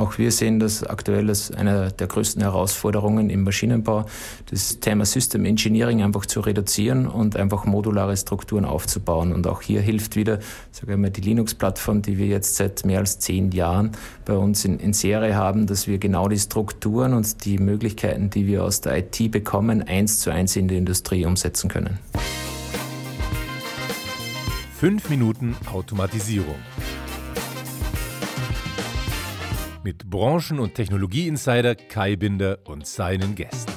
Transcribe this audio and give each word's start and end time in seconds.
Auch 0.00 0.16
wir 0.16 0.32
sehen 0.32 0.60
das 0.60 0.82
aktuell 0.82 1.28
als 1.28 1.50
eine 1.50 1.92
der 1.92 2.06
größten 2.06 2.40
Herausforderungen 2.40 3.28
im 3.28 3.42
Maschinenbau, 3.42 4.06
das 4.50 4.80
Thema 4.80 5.04
System 5.04 5.44
Engineering 5.44 6.02
einfach 6.02 6.24
zu 6.24 6.40
reduzieren 6.40 7.06
und 7.06 7.36
einfach 7.36 7.66
modulare 7.66 8.16
Strukturen 8.16 8.64
aufzubauen. 8.64 9.34
Und 9.34 9.46
auch 9.46 9.60
hier 9.60 9.82
hilft 9.82 10.16
wieder, 10.16 10.38
sagen 10.72 10.88
wir 10.88 10.96
mal, 10.96 11.10
die 11.10 11.20
Linux-Plattform, 11.20 12.00
die 12.00 12.16
wir 12.16 12.28
jetzt 12.28 12.56
seit 12.56 12.86
mehr 12.86 13.00
als 13.00 13.18
zehn 13.18 13.52
Jahren 13.52 13.90
bei 14.24 14.32
uns 14.32 14.64
in, 14.64 14.80
in 14.80 14.94
Serie 14.94 15.36
haben, 15.36 15.66
dass 15.66 15.86
wir 15.86 15.98
genau 15.98 16.28
die 16.28 16.38
Strukturen 16.38 17.12
und 17.12 17.44
die 17.44 17.58
Möglichkeiten, 17.58 18.30
die 18.30 18.46
wir 18.46 18.64
aus 18.64 18.80
der 18.80 18.96
IT 18.96 19.30
bekommen, 19.30 19.82
eins 19.82 20.20
zu 20.20 20.30
eins 20.30 20.56
in 20.56 20.66
die 20.66 20.78
Industrie 20.78 21.26
umsetzen 21.26 21.68
können. 21.68 21.98
Fünf 24.78 25.10
Minuten 25.10 25.56
Automatisierung. 25.70 26.56
Mit 29.82 30.10
Branchen- 30.10 30.58
und 30.58 30.74
Technologieinsider 30.74 31.74
Kai 31.74 32.14
Binder 32.16 32.58
und 32.66 32.86
seinen 32.86 33.34
Gästen. 33.34 33.72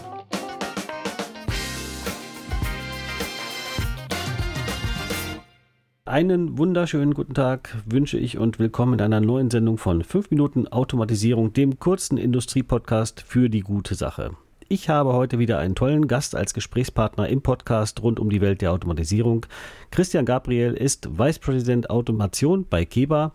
Einen 6.03 6.58
wunderschönen 6.58 7.13
guten 7.13 7.34
Tag 7.34 7.77
wünsche 7.85 8.17
ich 8.17 8.38
und 8.38 8.59
willkommen 8.59 8.95
in 8.95 9.02
einer 9.02 9.21
neuen 9.21 9.49
Sendung 9.49 9.77
von 9.77 10.03
5 10.03 10.30
Minuten 10.30 10.67
Automatisierung, 10.67 11.53
dem 11.53 11.80
kurzen 11.80 12.17
Industriepodcast 12.17 13.22
für 13.22 13.49
die 13.49 13.61
gute 13.61 13.95
Sache. 13.95 14.31
Ich 14.67 14.89
habe 14.89 15.13
heute 15.13 15.39
wieder 15.39 15.59
einen 15.59 15.75
tollen 15.75 16.09
Gast 16.09 16.35
als 16.35 16.53
Gesprächspartner 16.53 17.30
im 17.30 17.41
Podcast 17.41 18.03
rund 18.03 18.20
um 18.20 18.30
die 18.30 18.41
Welt 18.41 18.61
der 18.61 18.73
Automatisierung. 18.73 19.45
Christian 19.89 20.25
Gabriel 20.25 20.73
ist 20.73 21.17
Vice 21.17 21.39
President 21.39 21.89
Automation 21.89 22.66
bei 22.70 22.83
Keba 22.83 23.31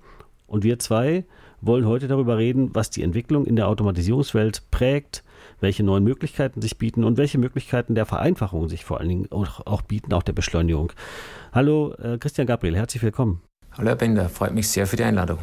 und 0.46 0.64
wir 0.64 0.78
zwei 0.78 1.24
wollen 1.60 1.86
heute 1.86 2.08
darüber 2.08 2.38
reden, 2.38 2.70
was 2.74 2.90
die 2.90 3.02
Entwicklung 3.02 3.46
in 3.46 3.56
der 3.56 3.68
Automatisierungswelt 3.68 4.70
prägt, 4.70 5.24
welche 5.60 5.82
neuen 5.82 6.04
Möglichkeiten 6.04 6.62
sich 6.62 6.78
bieten 6.78 7.04
und 7.04 7.16
welche 7.16 7.38
Möglichkeiten 7.38 7.94
der 7.94 8.06
Vereinfachung 8.06 8.68
sich 8.68 8.84
vor 8.84 9.00
allen 9.00 9.08
Dingen 9.08 9.28
auch, 9.30 9.66
auch 9.66 9.82
bieten, 9.82 10.12
auch 10.12 10.22
der 10.22 10.32
Beschleunigung. 10.32 10.92
Hallo 11.52 11.94
äh, 11.94 12.18
Christian 12.18 12.46
Gabriel, 12.46 12.76
herzlich 12.76 13.02
willkommen. 13.02 13.42
Hallo 13.76 13.88
Herr 13.88 13.96
Bender, 13.96 14.28
freut 14.28 14.54
mich 14.54 14.68
sehr 14.68 14.86
für 14.86 14.96
die 14.96 15.04
Einladung. 15.04 15.38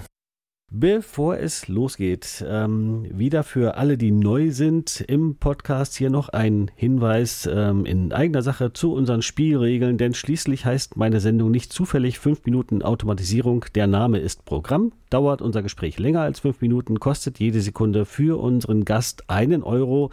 Bevor 0.77 1.37
es 1.37 1.69
losgeht, 1.69 2.43
ähm, 2.45 3.05
wieder 3.09 3.43
für 3.43 3.77
alle, 3.77 3.97
die 3.97 4.11
neu 4.11 4.51
sind 4.51 4.99
im 5.07 5.37
Podcast, 5.37 5.95
hier 5.95 6.09
noch 6.09 6.27
ein 6.27 6.69
Hinweis 6.75 7.49
ähm, 7.49 7.85
in 7.85 8.11
eigener 8.11 8.41
Sache 8.41 8.73
zu 8.73 8.91
unseren 8.91 9.21
Spielregeln, 9.21 9.97
denn 9.97 10.13
schließlich 10.13 10.65
heißt 10.65 10.97
meine 10.97 11.21
Sendung 11.21 11.49
nicht 11.49 11.71
zufällig 11.71 12.19
5 12.19 12.43
Minuten 12.43 12.81
Automatisierung. 12.81 13.63
Der 13.73 13.87
Name 13.87 14.19
ist 14.19 14.43
Programm, 14.43 14.91
dauert 15.09 15.41
unser 15.41 15.63
Gespräch 15.63 15.97
länger 15.97 16.19
als 16.21 16.41
5 16.41 16.59
Minuten, 16.59 16.99
kostet 16.99 17.39
jede 17.39 17.61
Sekunde 17.61 18.03
für 18.03 18.37
unseren 18.37 18.83
Gast 18.83 19.29
einen 19.29 19.63
Euro, 19.63 20.11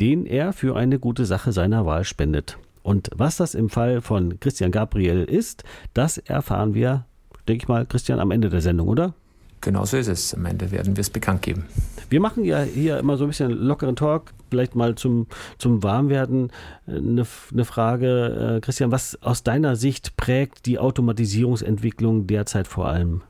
den 0.00 0.26
er 0.26 0.52
für 0.52 0.74
eine 0.74 0.98
gute 0.98 1.24
Sache 1.24 1.52
seiner 1.52 1.86
Wahl 1.86 2.02
spendet. 2.02 2.58
Und 2.82 3.10
was 3.14 3.36
das 3.36 3.54
im 3.54 3.68
Fall 3.68 4.00
von 4.00 4.40
Christian 4.40 4.72
Gabriel 4.72 5.22
ist, 5.22 5.62
das 5.94 6.18
erfahren 6.18 6.74
wir, 6.74 7.04
denke 7.46 7.62
ich 7.62 7.68
mal, 7.68 7.86
Christian, 7.86 8.18
am 8.18 8.32
Ende 8.32 8.50
der 8.50 8.60
Sendung, 8.60 8.88
oder? 8.88 9.14
Genau 9.60 9.84
so 9.84 9.96
ist 9.96 10.08
es. 10.08 10.34
Am 10.34 10.46
Ende 10.46 10.70
werden 10.70 10.96
wir 10.96 11.02
es 11.02 11.10
bekannt 11.10 11.42
geben. 11.42 11.66
Wir 12.08 12.20
machen 12.20 12.44
ja 12.44 12.62
hier 12.62 12.98
immer 12.98 13.16
so 13.16 13.24
ein 13.24 13.28
bisschen 13.28 13.50
lockeren 13.50 13.94
Talk. 13.94 14.32
Vielleicht 14.48 14.74
mal 14.74 14.94
zum, 14.94 15.26
zum 15.58 15.82
Warmwerden 15.82 16.50
eine, 16.86 17.26
eine 17.52 17.64
Frage. 17.64 18.56
Äh, 18.56 18.60
Christian, 18.60 18.90
was 18.90 19.20
aus 19.22 19.42
deiner 19.42 19.76
Sicht 19.76 20.16
prägt 20.16 20.66
die 20.66 20.78
Automatisierungsentwicklung 20.78 22.26
derzeit 22.26 22.66
vor 22.66 22.88
allem? 22.88 23.22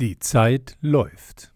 Die 0.00 0.18
Zeit 0.18 0.76
läuft. 0.80 1.52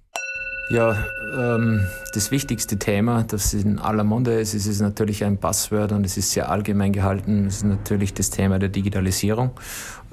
Ja, 0.70 0.96
ähm, 1.36 1.86
das 2.14 2.30
wichtigste 2.30 2.78
Thema, 2.78 3.24
das 3.24 3.52
in 3.52 3.78
aller 3.78 4.04
Munde 4.04 4.40
ist, 4.40 4.54
ist, 4.54 4.66
ist 4.66 4.80
natürlich 4.80 5.22
ein 5.24 5.36
Passwort 5.36 5.92
und 5.92 6.06
es 6.06 6.16
ist 6.16 6.30
sehr 6.30 6.50
allgemein 6.50 6.92
gehalten, 6.92 7.46
ist 7.46 7.64
natürlich 7.64 8.14
das 8.14 8.30
Thema 8.30 8.58
der 8.58 8.70
Digitalisierung. 8.70 9.50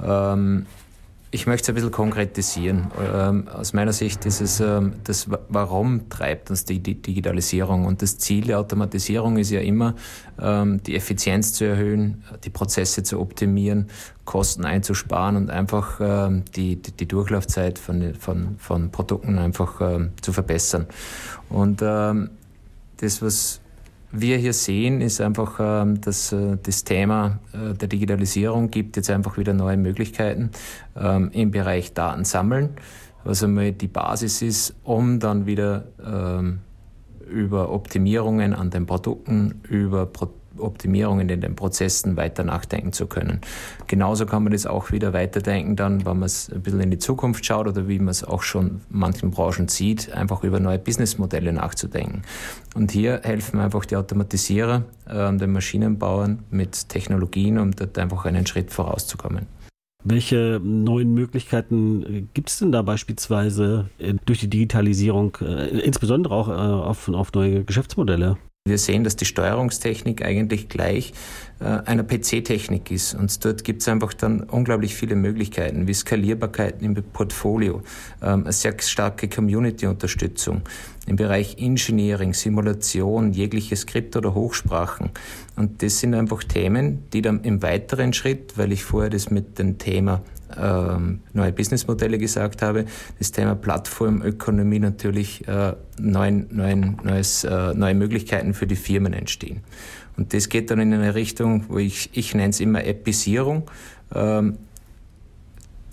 Ähm, 0.03 0.65
ich 1.31 1.45
möchte 1.45 1.63
es 1.63 1.69
ein 1.69 1.75
bisschen 1.75 1.91
konkretisieren. 1.91 2.87
Ähm, 3.13 3.47
aus 3.47 3.73
meiner 3.73 3.93
Sicht 3.93 4.25
ist 4.25 4.41
es, 4.41 4.59
ähm, 4.59 4.93
das 5.03 5.27
Warum 5.49 6.09
treibt 6.09 6.49
uns 6.49 6.65
die 6.65 6.79
Digitalisierung? 6.79 7.85
Und 7.85 8.01
das 8.01 8.17
Ziel 8.17 8.45
der 8.45 8.59
Automatisierung 8.59 9.37
ist 9.37 9.51
ja 9.51 9.61
immer, 9.61 9.93
ähm, 10.41 10.81
die 10.83 10.95
Effizienz 10.95 11.53
zu 11.53 11.65
erhöhen, 11.65 12.23
die 12.43 12.49
Prozesse 12.49 13.03
zu 13.03 13.19
optimieren, 13.19 13.89
Kosten 14.25 14.65
einzusparen 14.65 15.35
und 15.35 15.49
einfach 15.49 15.99
die, 16.55 16.75
die 16.75 17.07
Durchlaufzeit 17.07 17.79
von, 17.79 18.13
von, 18.13 18.59
von 18.59 18.91
Produkten 18.91 19.39
einfach 19.39 19.81
zu 20.21 20.31
verbessern. 20.31 20.85
Und 21.49 21.81
das, 21.81 23.23
was 23.23 23.58
wir 24.11 24.37
hier 24.37 24.53
sehen, 24.53 25.01
ist 25.01 25.21
einfach, 25.21 25.59
ähm, 25.59 26.01
dass 26.01 26.31
äh, 26.31 26.57
das 26.61 26.83
Thema 26.83 27.39
äh, 27.53 27.73
der 27.75 27.87
Digitalisierung 27.87 28.71
gibt 28.71 28.97
jetzt 28.97 29.09
einfach 29.09 29.37
wieder 29.37 29.53
neue 29.53 29.77
Möglichkeiten 29.77 30.51
ähm, 30.97 31.29
im 31.31 31.51
Bereich 31.51 31.93
Daten 31.93 32.25
sammeln, 32.25 32.71
was 33.23 33.43
einmal 33.43 33.71
die 33.71 33.87
Basis 33.87 34.41
ist, 34.41 34.75
um 34.83 35.19
dann 35.19 35.45
wieder 35.45 35.85
ähm, 36.03 36.59
über 37.29 37.71
Optimierungen 37.71 38.53
an 38.53 38.71
den 38.71 38.85
Produkten, 38.85 39.61
über 39.69 40.05
Pro 40.07 40.29
Optimierungen 40.57 41.29
in 41.29 41.41
den 41.41 41.55
Prozessen 41.55 42.17
weiter 42.17 42.43
nachdenken 42.43 42.93
zu 42.93 43.07
können. 43.07 43.41
Genauso 43.87 44.25
kann 44.25 44.43
man 44.43 44.53
das 44.53 44.65
auch 44.65 44.91
wieder 44.91 45.13
weiterdenken, 45.13 45.75
dann, 45.75 46.05
wenn 46.05 46.19
man 46.19 46.25
es 46.27 46.51
ein 46.51 46.61
bisschen 46.61 46.81
in 46.81 46.91
die 46.91 46.97
Zukunft 46.97 47.45
schaut 47.45 47.67
oder 47.67 47.87
wie 47.87 47.99
man 47.99 48.09
es 48.09 48.23
auch 48.23 48.41
schon 48.41 48.81
manchen 48.89 49.31
Branchen 49.31 49.67
sieht, 49.67 50.11
einfach 50.13 50.43
über 50.43 50.59
neue 50.59 50.79
Businessmodelle 50.79 51.53
nachzudenken. 51.53 52.23
Und 52.75 52.91
hier 52.91 53.21
helfen 53.23 53.59
einfach 53.59 53.85
die 53.85 53.95
Automatisierer 53.95 54.83
äh, 55.07 55.37
den 55.37 55.51
Maschinenbauern 55.51 56.43
mit 56.49 56.89
Technologien, 56.89 57.57
um 57.57 57.71
dort 57.71 57.97
einfach 57.97 58.25
einen 58.25 58.45
Schritt 58.45 58.71
vorauszukommen. 58.71 59.47
Welche 60.05 60.61
neuen 60.63 61.13
Möglichkeiten 61.13 62.03
äh, 62.03 62.21
gibt 62.33 62.49
es 62.49 62.59
denn 62.59 62.71
da 62.71 62.81
beispielsweise 62.81 63.89
äh, 63.99 64.13
durch 64.25 64.39
die 64.39 64.49
Digitalisierung, 64.49 65.37
äh, 65.41 65.67
insbesondere 65.79 66.35
auch 66.35 66.47
auf, 66.47 67.09
auf 67.09 67.33
neue 67.33 67.65
Geschäftsmodelle? 67.65 68.37
Wir 68.69 68.77
sehen, 68.77 69.03
dass 69.03 69.15
die 69.15 69.25
Steuerungstechnik 69.25 70.23
eigentlich 70.23 70.69
gleich 70.69 71.13
äh, 71.59 71.63
einer 71.63 72.03
PC-Technik 72.03 72.91
ist. 72.91 73.15
Und 73.15 73.43
dort 73.43 73.63
gibt 73.63 73.81
es 73.81 73.87
einfach 73.87 74.13
dann 74.13 74.41
unglaublich 74.41 74.95
viele 74.95 75.15
Möglichkeiten, 75.15 75.87
wie 75.87 75.93
Skalierbarkeiten 75.93 76.85
im 76.85 76.93
Portfolio, 76.93 77.81
ähm, 78.21 78.43
eine 78.43 78.53
sehr 78.53 78.75
starke 78.79 79.27
Community-Unterstützung 79.27 80.61
im 81.07 81.15
Bereich 81.15 81.57
Engineering, 81.57 82.33
Simulation, 82.33 83.33
jegliche 83.33 83.75
Skript 83.75 84.15
oder 84.15 84.35
Hochsprachen. 84.35 85.09
Und 85.55 85.81
das 85.81 85.99
sind 85.99 86.13
einfach 86.13 86.43
Themen, 86.43 87.09
die 87.11 87.23
dann 87.23 87.43
im 87.43 87.63
weiteren 87.63 88.13
Schritt, 88.13 88.57
weil 88.57 88.71
ich 88.71 88.83
vorher 88.83 89.09
das 89.09 89.31
mit 89.31 89.57
dem 89.57 89.79
Thema 89.79 90.21
neue 90.57 91.51
Businessmodelle 91.53 92.17
gesagt 92.17 92.61
habe, 92.61 92.85
das 93.17 93.31
Thema 93.31 93.55
Plattformökonomie 93.55 94.79
natürlich 94.79 95.47
äh, 95.47 95.73
neuen, 95.99 96.47
neuen, 96.51 96.97
neues, 97.03 97.43
äh, 97.43 97.73
neue 97.73 97.95
Möglichkeiten 97.95 98.53
für 98.53 98.67
die 98.67 98.75
Firmen 98.75 99.13
entstehen. 99.13 99.61
Und 100.17 100.33
das 100.33 100.49
geht 100.49 100.71
dann 100.71 100.79
in 100.79 100.93
eine 100.93 101.15
Richtung, 101.15 101.65
wo 101.69 101.77
ich, 101.77 102.09
ich 102.13 102.33
nenne 102.33 102.49
es 102.49 102.59
immer 102.59 102.79
Appisierung. 102.79 103.69
Ähm, 104.13 104.57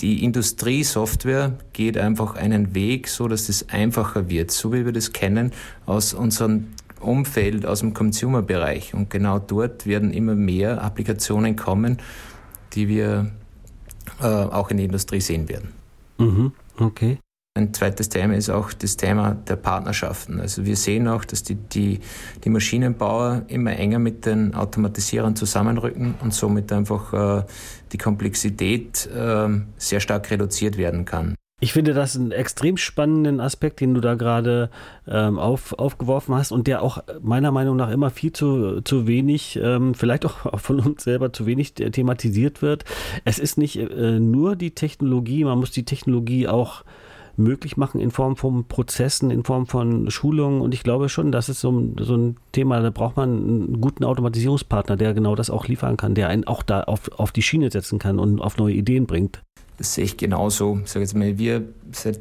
die 0.00 0.24
Industriesoftware 0.24 1.56
geht 1.72 1.96
einfach 1.96 2.34
einen 2.34 2.74
Weg, 2.74 3.08
so 3.08 3.28
dass 3.28 3.48
es 3.48 3.68
einfacher 3.70 4.28
wird, 4.28 4.50
so 4.50 4.72
wie 4.72 4.84
wir 4.84 4.92
das 4.92 5.12
kennen 5.12 5.52
aus 5.86 6.12
unserem 6.12 6.68
Umfeld, 7.00 7.64
aus 7.64 7.80
dem 7.80 7.94
Consumer-Bereich. 7.94 8.94
Und 8.94 9.10
genau 9.10 9.38
dort 9.38 9.86
werden 9.86 10.12
immer 10.12 10.34
mehr 10.34 10.82
Applikationen 10.82 11.56
kommen, 11.56 11.98
die 12.74 12.88
wir 12.88 13.30
äh, 14.20 14.26
auch 14.26 14.70
in 14.70 14.76
der 14.76 14.86
Industrie 14.86 15.20
sehen 15.20 15.48
werden. 15.48 15.72
Mhm, 16.18 16.52
okay. 16.78 17.18
Ein 17.56 17.72
zweites 17.72 18.10
Thema 18.10 18.34
ist 18.34 18.50
auch 18.50 18.74
das 18.74 18.98
Thema 18.98 19.34
der 19.34 19.56
Partnerschaften. 19.56 20.40
Also 20.40 20.66
wir 20.66 20.76
sehen 20.76 21.08
auch, 21.08 21.24
dass 21.24 21.42
die, 21.42 21.54
die, 21.54 22.00
die 22.44 22.50
Maschinenbauer 22.50 23.44
immer 23.48 23.74
enger 23.74 23.98
mit 23.98 24.26
den 24.26 24.54
Automatisierern 24.54 25.36
zusammenrücken 25.36 26.16
und 26.20 26.34
somit 26.34 26.70
einfach 26.70 27.14
äh, 27.14 27.44
die 27.92 27.98
Komplexität 27.98 29.06
äh, 29.06 29.48
sehr 29.78 30.00
stark 30.00 30.30
reduziert 30.30 30.76
werden 30.76 31.06
kann. 31.06 31.34
Ich 31.58 31.72
finde 31.72 31.94
das 31.94 32.14
einen 32.16 32.32
extrem 32.32 32.76
spannenden 32.76 33.41
Aspekt, 33.41 33.80
den 33.80 33.94
du 33.94 34.03
da 34.03 34.14
gerade 34.14 34.68
ähm, 35.08 35.38
auf, 35.38 35.72
aufgeworfen 35.78 36.34
hast 36.34 36.53
und 36.53 36.66
der 36.66 36.82
auch 36.82 37.03
meiner 37.22 37.50
Meinung 37.50 37.76
nach 37.76 37.91
immer 37.91 38.10
viel 38.10 38.30
zu, 38.30 38.82
zu 38.82 39.06
wenig, 39.06 39.58
ähm, 39.62 39.94
vielleicht 39.94 40.26
auch 40.26 40.60
von 40.60 40.80
uns 40.80 41.04
selber 41.04 41.32
zu 41.32 41.47
wenig 41.47 41.72
thematisiert 41.72 42.60
wird. 42.60 42.84
Es 43.24 43.38
ist 43.38 43.56
nicht 43.56 43.76
äh, 43.76 44.20
nur 44.20 44.54
die 44.54 44.72
Technologie, 44.72 45.44
man 45.44 45.58
muss 45.58 45.70
die 45.70 45.86
Technologie 45.86 46.47
auch 46.47 46.84
möglich 47.38 47.78
machen 47.78 48.02
in 48.02 48.10
Form 48.10 48.36
von 48.36 48.68
Prozessen, 48.68 49.30
in 49.30 49.42
Form 49.42 49.66
von 49.66 50.10
Schulungen. 50.10 50.60
Und 50.60 50.74
ich 50.74 50.82
glaube 50.82 51.09
schon, 51.09 51.32
das 51.32 51.48
ist 51.48 51.60
so, 51.60 51.94
so 52.00 52.16
ein 52.16 52.36
Thema, 52.52 52.82
da 52.82 52.91
braucht 52.91 53.16
man 53.16 53.30
einen 53.30 53.80
guten 53.80 54.04
Automatisierungspartner, 54.04 54.97
der 54.97 55.14
genau 55.14 55.34
das 55.34 55.48
auch 55.48 55.66
liefern 55.66 55.97
kann, 55.97 56.14
der 56.14 56.28
einen 56.28 56.47
auch 56.47 56.62
da 56.62 56.82
auf, 56.82 57.10
auf 57.18 57.32
die 57.32 57.42
Schiene 57.42 57.70
setzen 57.70 57.98
kann 57.98 58.18
und 58.18 58.41
auf 58.42 58.59
neue 58.59 58.74
Ideen 58.74 59.06
bringt. 59.06 59.46
Das 59.78 59.94
sehe 59.94 60.04
ich 60.04 60.16
genauso. 60.16 60.80
Ich 60.84 60.90
sage 60.90 61.04
jetzt 61.04 61.14
mal, 61.14 61.38
wir 61.38 61.64
seit 61.92 62.20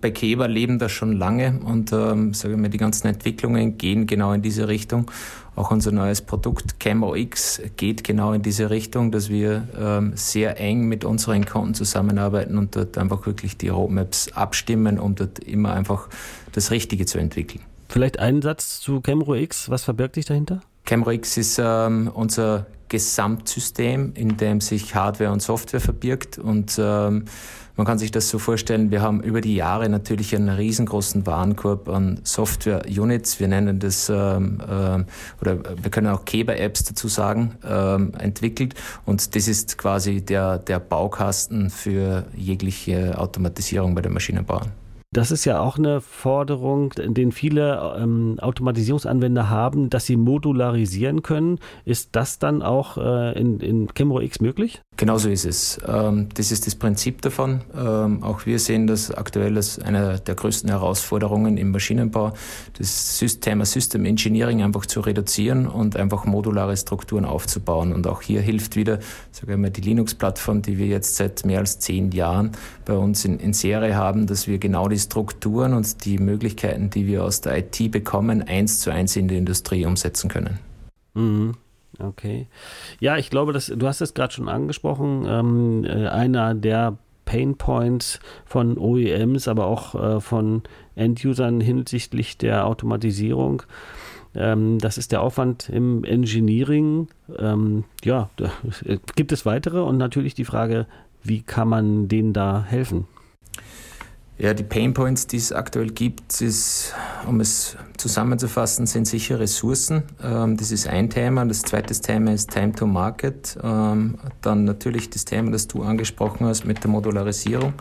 bei 0.00 0.10
Keber 0.10 0.48
leben 0.48 0.78
das 0.78 0.92
schon 0.92 1.12
lange 1.12 1.60
und 1.64 1.92
ähm, 1.92 2.34
sagen 2.34 2.60
wir, 2.62 2.68
die 2.68 2.78
ganzen 2.78 3.06
Entwicklungen 3.06 3.78
gehen 3.78 4.06
genau 4.06 4.32
in 4.32 4.42
diese 4.42 4.68
Richtung. 4.68 5.10
Auch 5.54 5.70
unser 5.70 5.92
neues 5.92 6.20
Produkt 6.20 6.80
Camo 6.80 7.14
X 7.14 7.62
geht 7.76 8.04
genau 8.04 8.32
in 8.32 8.42
diese 8.42 8.68
Richtung, 8.68 9.10
dass 9.10 9.30
wir 9.30 9.66
ähm, 9.78 10.12
sehr 10.14 10.60
eng 10.60 10.86
mit 10.86 11.04
unseren 11.04 11.46
Kunden 11.46 11.74
zusammenarbeiten 11.74 12.58
und 12.58 12.76
dort 12.76 12.98
einfach 12.98 13.24
wirklich 13.26 13.56
die 13.56 13.68
Roadmaps 13.68 14.32
abstimmen, 14.32 14.98
um 14.98 15.14
dort 15.14 15.38
immer 15.38 15.72
einfach 15.72 16.08
das 16.52 16.70
Richtige 16.70 17.06
zu 17.06 17.18
entwickeln. 17.18 17.62
Vielleicht 17.88 18.18
einen 18.18 18.42
Satz 18.42 18.80
zu 18.80 19.00
Camro 19.00 19.34
X. 19.34 19.70
Was 19.70 19.84
verbirgt 19.84 20.16
sich 20.16 20.26
dahinter? 20.26 20.60
Camro 20.84 21.10
X 21.10 21.36
ist 21.36 21.60
ähm, 21.62 22.10
unser 22.12 22.66
Gesamtsystem, 22.88 24.12
in 24.14 24.36
dem 24.36 24.60
sich 24.60 24.94
Hardware 24.94 25.32
und 25.32 25.42
Software 25.42 25.80
verbirgt 25.80 26.38
und 26.38 26.78
ähm, 26.78 27.24
man 27.76 27.86
kann 27.86 27.98
sich 27.98 28.10
das 28.10 28.30
so 28.30 28.38
vorstellen, 28.38 28.90
wir 28.90 29.02
haben 29.02 29.20
über 29.20 29.42
die 29.42 29.54
Jahre 29.54 29.88
natürlich 29.90 30.34
einen 30.34 30.48
riesengroßen 30.48 31.26
Warenkorb 31.26 31.90
an 31.90 32.20
Software-Units. 32.22 33.38
Wir 33.38 33.48
nennen 33.48 33.78
das, 33.78 34.08
ähm, 34.08 34.60
äh, 34.62 35.04
oder 35.42 35.58
wir 35.82 35.90
können 35.90 36.06
auch 36.06 36.24
Keber-Apps 36.24 36.84
dazu 36.84 37.08
sagen, 37.08 37.56
ähm, 37.68 38.12
entwickelt. 38.18 38.74
Und 39.04 39.36
das 39.36 39.46
ist 39.46 39.76
quasi 39.76 40.22
der, 40.22 40.58
der 40.58 40.80
Baukasten 40.80 41.68
für 41.68 42.24
jegliche 42.34 43.18
Automatisierung 43.18 43.94
bei 43.94 44.00
der 44.00 44.10
Maschinenbau. 44.10 44.62
Das 45.12 45.30
ist 45.30 45.44
ja 45.44 45.60
auch 45.60 45.78
eine 45.78 46.00
Forderung, 46.00 46.90
den 46.90 47.32
viele 47.32 47.96
ähm, 47.96 48.38
Automatisierungsanwender 48.40 49.48
haben, 49.48 49.88
dass 49.88 50.06
sie 50.06 50.16
modularisieren 50.16 51.22
können. 51.22 51.58
Ist 51.84 52.16
das 52.16 52.38
dann 52.38 52.62
auch 52.62 52.98
äh, 52.98 53.38
in, 53.38 53.60
in 53.60 53.94
Chemro 53.94 54.20
X 54.20 54.40
möglich? 54.40 54.82
Genauso 54.98 55.28
ist 55.28 55.44
es. 55.44 55.78
Ähm, 55.86 56.28
das 56.34 56.50
ist 56.50 56.66
das 56.66 56.74
Prinzip 56.74 57.20
davon. 57.20 57.60
Ähm, 57.76 58.22
auch 58.22 58.46
wir 58.46 58.58
sehen 58.58 58.86
das 58.86 59.10
aktuell 59.10 59.56
als 59.56 59.78
eine 59.78 60.20
der 60.20 60.34
größten 60.34 60.70
Herausforderungen 60.70 61.58
im 61.58 61.70
Maschinenbau, 61.70 62.32
das 62.78 63.22
Thema 63.40 63.66
System 63.66 64.06
Engineering 64.06 64.62
einfach 64.62 64.86
zu 64.86 65.00
reduzieren 65.00 65.66
und 65.66 65.96
einfach 65.96 66.24
modulare 66.24 66.74
Strukturen 66.76 67.26
aufzubauen. 67.26 67.92
Und 67.92 68.06
auch 68.06 68.22
hier 68.22 68.40
hilft 68.40 68.74
wieder, 68.74 69.00
sagen 69.32 69.48
wir 69.48 69.58
mal, 69.58 69.70
die 69.70 69.82
Linux-Plattform, 69.82 70.62
die 70.62 70.78
wir 70.78 70.86
jetzt 70.86 71.16
seit 71.16 71.44
mehr 71.44 71.58
als 71.58 71.78
zehn 71.78 72.10
Jahren 72.12 72.52
bei 72.86 72.94
uns 72.94 73.26
in, 73.26 73.38
in 73.38 73.52
Serie 73.52 73.96
haben, 73.96 74.26
dass 74.26 74.46
wir 74.46 74.58
genau 74.58 74.88
die 74.88 74.98
Strukturen 74.98 75.74
und 75.74 76.06
die 76.06 76.16
Möglichkeiten, 76.16 76.88
die 76.88 77.06
wir 77.06 77.22
aus 77.22 77.42
der 77.42 77.58
IT 77.58 77.90
bekommen, 77.90 78.42
eins 78.42 78.80
zu 78.80 78.90
eins 78.90 79.14
in 79.14 79.28
die 79.28 79.36
Industrie 79.36 79.84
umsetzen 79.84 80.30
können. 80.30 80.58
Mhm. 81.12 81.54
Okay. 81.98 82.46
Ja, 83.00 83.16
ich 83.16 83.30
glaube, 83.30 83.52
dass, 83.52 83.66
du 83.66 83.86
hast 83.86 84.00
es 84.00 84.14
gerade 84.14 84.32
schon 84.32 84.48
angesprochen, 84.48 85.24
ähm, 85.26 85.84
äh, 85.84 86.08
einer 86.08 86.54
der 86.54 86.98
Pain 87.24 87.56
Points 87.56 88.20
von 88.44 88.78
OEMs, 88.78 89.48
aber 89.48 89.66
auch 89.66 89.94
äh, 89.94 90.20
von 90.20 90.62
Endusern 90.94 91.60
hinsichtlich 91.60 92.38
der 92.38 92.66
Automatisierung. 92.66 93.62
Ähm, 94.34 94.78
das 94.78 94.98
ist 94.98 95.12
der 95.12 95.22
Aufwand 95.22 95.68
im 95.68 96.04
Engineering. 96.04 97.08
Ähm, 97.38 97.84
ja, 98.04 98.30
da, 98.36 98.50
gibt 99.16 99.32
es 99.32 99.46
weitere 99.46 99.80
und 99.80 99.96
natürlich 99.96 100.34
die 100.34 100.44
Frage, 100.44 100.86
wie 101.22 101.42
kann 101.42 101.68
man 101.68 102.08
denen 102.08 102.32
da 102.32 102.64
helfen? 102.66 103.06
Ja, 104.38 104.52
die 104.52 104.64
Pain 104.64 104.92
Points, 104.92 105.26
die 105.26 105.38
es 105.38 105.50
aktuell 105.50 105.88
gibt, 105.88 106.42
ist, 106.42 106.94
um 107.26 107.40
es 107.40 107.76
zusammenzufassen, 108.06 108.86
sind 108.86 109.06
sicher 109.06 109.40
Ressourcen. 109.40 110.04
Ähm, 110.22 110.56
das 110.56 110.70
ist 110.70 110.86
ein 110.88 111.10
Thema. 111.10 111.44
Das 111.44 111.62
zweite 111.62 111.94
Thema 111.94 112.32
ist 112.32 112.50
Time 112.50 112.72
to 112.72 112.86
Market. 112.86 113.58
Ähm, 113.62 114.18
dann 114.42 114.64
natürlich 114.64 115.10
das 115.10 115.24
Thema, 115.24 115.50
das 115.50 115.66
du 115.66 115.82
angesprochen 115.82 116.46
hast 116.46 116.64
mit 116.64 116.82
der 116.84 116.90
Modularisierung. 116.90 117.74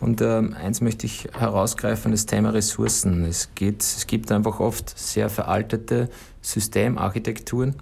Und 0.00 0.20
ähm, 0.22 0.54
eins 0.54 0.80
möchte 0.80 1.06
ich 1.06 1.28
herausgreifen, 1.36 2.10
das 2.10 2.26
Thema 2.26 2.50
Ressourcen. 2.50 3.24
Es, 3.24 3.54
geht, 3.54 3.82
es 3.82 4.06
gibt 4.06 4.32
einfach 4.32 4.60
oft 4.60 4.98
sehr 4.98 5.28
veraltete 5.28 6.08
Systemarchitekturen, 6.40 7.76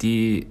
die 0.00 0.46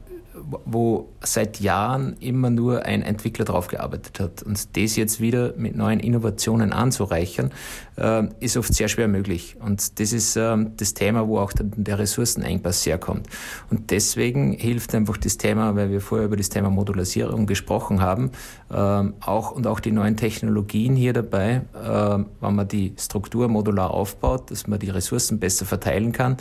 wo 0.65 1.09
seit 1.33 1.59
Jahren 1.59 2.15
immer 2.19 2.49
nur 2.49 2.83
ein 2.85 3.01
Entwickler 3.01 3.45
drauf 3.45 3.67
gearbeitet 3.67 4.19
hat. 4.19 4.43
Und 4.43 4.77
das 4.77 4.95
jetzt 4.95 5.19
wieder 5.19 5.53
mit 5.57 5.75
neuen 5.75 5.99
Innovationen 5.99 6.73
anzureichern, 6.73 7.51
äh, 7.97 8.27
ist 8.39 8.57
oft 8.57 8.73
sehr 8.73 8.87
schwer 8.87 9.07
möglich. 9.07 9.55
Und 9.59 9.99
das 9.99 10.13
ist 10.13 10.35
äh, 10.35 10.57
das 10.77 10.93
Thema, 10.93 11.27
wo 11.27 11.39
auch 11.39 11.53
der, 11.53 11.99
Ressourcenengpass 11.99 12.85
herkommt. 12.85 13.27
Und 13.69 13.91
deswegen 13.91 14.53
hilft 14.53 14.93
einfach 14.93 15.17
das 15.17 15.37
Thema, 15.37 15.75
weil 15.75 15.89
wir 15.89 16.01
vorher 16.01 16.27
über 16.27 16.37
das 16.37 16.49
Thema 16.49 16.69
Modularisierung 16.69 17.45
gesprochen 17.45 18.01
haben, 18.01 18.31
äh, 18.69 18.75
auch 18.75 19.51
und 19.51 19.67
auch 19.67 19.79
die 19.79 19.91
neuen 19.91 20.17
Technologien 20.17 20.95
hier 20.95 21.13
dabei, 21.13 21.61
äh, 21.73 22.23
wenn 22.41 22.55
man 22.55 22.67
die 22.67 22.93
Struktur 22.97 23.47
modular 23.47 23.91
aufbaut, 23.91 24.51
dass 24.51 24.67
man 24.67 24.79
die 24.79 24.89
Ressourcen 24.89 25.39
besser 25.39 25.65
verteilen 25.65 26.11
kann 26.11 26.37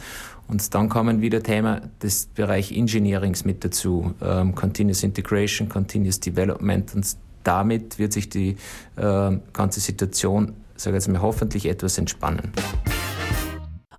und 0.48 0.74
dann 0.74 0.88
kommen 0.88 1.20
wieder 1.20 1.42
Thema 1.42 1.80
des 2.02 2.26
Bereich 2.26 2.70
Engineerings 2.70 3.44
mit 3.44 3.64
dazu, 3.64 4.14
ähm, 4.22 4.54
Continuous 4.76 5.04
Integration, 5.04 5.70
Continuous 5.70 6.20
Development 6.20 6.94
und 6.94 7.16
damit 7.44 7.98
wird 7.98 8.12
sich 8.12 8.28
die 8.28 8.56
äh, 8.96 9.38
ganze 9.54 9.80
Situation, 9.80 10.52
sage 10.76 10.98
ich 10.98 11.04
jetzt 11.04 11.08
mal, 11.08 11.22
hoffentlich 11.22 11.64
etwas 11.64 11.96
entspannen. 11.96 12.52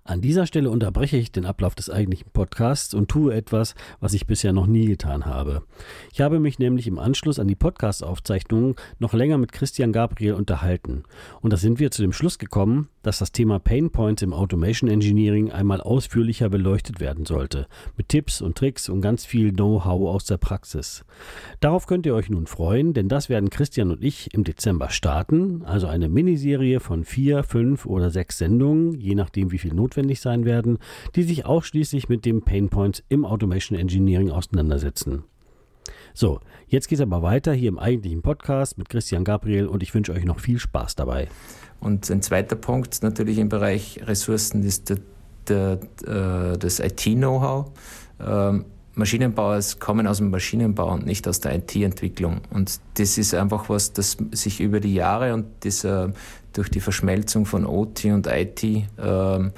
An 0.08 0.22
dieser 0.22 0.46
Stelle 0.46 0.70
unterbreche 0.70 1.18
ich 1.18 1.32
den 1.32 1.44
Ablauf 1.44 1.74
des 1.74 1.90
eigentlichen 1.90 2.30
Podcasts 2.32 2.94
und 2.94 3.10
tue 3.10 3.34
etwas, 3.34 3.74
was 4.00 4.14
ich 4.14 4.26
bisher 4.26 4.54
noch 4.54 4.66
nie 4.66 4.86
getan 4.86 5.26
habe. 5.26 5.64
Ich 6.14 6.22
habe 6.22 6.40
mich 6.40 6.58
nämlich 6.58 6.86
im 6.86 6.98
Anschluss 6.98 7.38
an 7.38 7.46
die 7.46 7.54
Podcast-Aufzeichnungen 7.54 8.76
noch 8.98 9.12
länger 9.12 9.36
mit 9.36 9.52
Christian 9.52 9.92
Gabriel 9.92 10.32
unterhalten. 10.32 11.02
Und 11.42 11.52
da 11.52 11.58
sind 11.58 11.78
wir 11.78 11.90
zu 11.90 12.00
dem 12.00 12.14
Schluss 12.14 12.38
gekommen, 12.38 12.88
dass 13.02 13.18
das 13.18 13.32
Thema 13.32 13.58
Pain 13.58 13.90
Points 13.90 14.22
im 14.22 14.32
Automation 14.32 14.88
Engineering 14.88 15.52
einmal 15.52 15.82
ausführlicher 15.82 16.48
beleuchtet 16.48 17.00
werden 17.00 17.26
sollte. 17.26 17.66
Mit 17.98 18.08
Tipps 18.08 18.40
und 18.40 18.56
Tricks 18.56 18.88
und 18.88 19.02
ganz 19.02 19.26
viel 19.26 19.52
Know-how 19.52 20.08
aus 20.08 20.24
der 20.24 20.38
Praxis. 20.38 21.04
Darauf 21.60 21.86
könnt 21.86 22.06
ihr 22.06 22.14
euch 22.14 22.30
nun 22.30 22.46
freuen, 22.46 22.94
denn 22.94 23.10
das 23.10 23.28
werden 23.28 23.50
Christian 23.50 23.90
und 23.90 24.02
ich 24.02 24.32
im 24.32 24.44
Dezember 24.44 24.88
starten. 24.88 25.64
Also 25.66 25.86
eine 25.86 26.08
Miniserie 26.08 26.80
von 26.80 27.04
vier, 27.04 27.42
fünf 27.42 27.84
oder 27.84 28.08
sechs 28.08 28.38
Sendungen, 28.38 28.94
je 28.98 29.14
nachdem 29.14 29.52
wie 29.52 29.58
viel 29.58 29.74
notwendig 29.74 29.97
notwendig 29.98 30.20
sein 30.20 30.44
werden, 30.44 30.78
die 31.16 31.24
sich 31.24 31.44
ausschließlich 31.44 32.08
mit 32.08 32.24
dem 32.24 32.42
Pain 32.42 32.68
Points 32.68 33.02
im 33.08 33.24
Automation 33.24 33.78
Engineering 33.78 34.30
auseinandersetzen. 34.30 35.24
So, 36.14 36.40
jetzt 36.68 36.88
geht 36.88 36.98
es 36.98 37.02
aber 37.02 37.22
weiter 37.22 37.52
hier 37.52 37.68
im 37.68 37.78
eigentlichen 37.78 38.22
Podcast 38.22 38.78
mit 38.78 38.88
Christian 38.88 39.24
Gabriel 39.24 39.66
und 39.66 39.82
ich 39.82 39.94
wünsche 39.94 40.12
euch 40.12 40.24
noch 40.24 40.40
viel 40.40 40.58
Spaß 40.58 40.94
dabei. 40.96 41.28
Und 41.80 42.08
ein 42.10 42.22
zweiter 42.22 42.56
Punkt 42.56 43.02
natürlich 43.02 43.38
im 43.38 43.48
Bereich 43.48 44.00
Ressourcen 44.04 44.62
ist 44.62 44.90
der, 44.90 44.98
der, 45.48 45.80
äh, 46.54 46.58
das 46.58 46.80
IT-Know-how. 46.80 47.70
Ähm, 48.20 48.64
Maschinenbauer 48.98 49.60
kommen 49.78 50.06
aus 50.06 50.18
dem 50.18 50.30
Maschinenbau 50.30 50.92
und 50.92 51.06
nicht 51.06 51.26
aus 51.28 51.40
der 51.40 51.54
IT-Entwicklung. 51.56 52.40
Und 52.50 52.80
das 52.94 53.16
ist 53.16 53.34
einfach 53.34 53.68
was, 53.68 53.92
das 53.92 54.16
sich 54.32 54.60
über 54.60 54.80
die 54.80 54.94
Jahre 54.94 55.34
und 55.34 55.46
das, 55.60 55.84
äh, 55.84 56.08
durch 56.52 56.68
die 56.68 56.80
Verschmelzung 56.80 57.46
von 57.46 57.64
OT 57.64 58.06
und 58.06 58.26
IT 58.26 58.62
äh, 58.64 59.50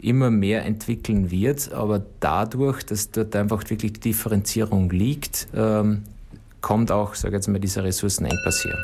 immer 0.00 0.30
mehr 0.30 0.64
entwickeln 0.64 1.30
wird. 1.30 1.72
Aber 1.72 2.04
dadurch, 2.20 2.82
dass 2.84 3.10
dort 3.10 3.34
einfach 3.36 3.62
wirklich 3.70 3.94
die 3.94 4.00
Differenzierung 4.00 4.90
liegt, 4.90 5.48
ähm, 5.54 6.02
kommt 6.60 6.90
auch, 6.90 7.14
sage 7.14 7.36
jetzt 7.36 7.48
mal, 7.48 7.60
dieser 7.60 7.84
Ressourcenengpass 7.84 8.62
hier. 8.62 8.78